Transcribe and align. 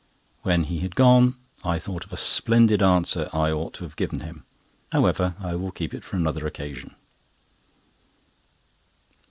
When 0.41 0.63
he 0.63 0.79
had 0.79 0.95
gone, 0.95 1.35
I 1.63 1.77
thought 1.77 2.05
of 2.05 2.11
a 2.11 2.17
splendid 2.17 2.81
answer 2.81 3.29
I 3.31 3.51
ought 3.51 3.75
to 3.75 3.83
have 3.83 3.95
given 3.95 4.21
him. 4.21 4.45
However, 4.91 5.35
I 5.39 5.53
will 5.53 5.69
keep 5.71 5.93
it 5.93 6.03
for 6.03 6.15
another 6.15 6.47
occasion. 6.47 6.95